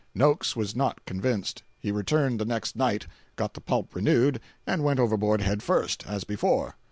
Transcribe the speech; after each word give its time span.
Noakes 0.15 0.55
was 0.55 0.75
not 0.75 1.05
convinced. 1.05 1.61
He 1.77 1.91
returned 1.91 2.39
the 2.39 2.45
next 2.45 2.75
night, 2.75 3.05
got 3.35 3.53
the 3.53 3.61
pulp 3.61 3.93
renewed, 3.93 4.39
and 4.65 4.83
went 4.83 4.99
overboard 4.99 5.41
head 5.41 5.61
first, 5.61 6.03
as 6.07 6.23
before. 6.23 6.75